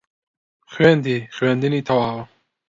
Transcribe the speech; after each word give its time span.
خوێندی 0.71 1.17
خوێندنی 1.35 1.81
تەواوە 1.87 2.23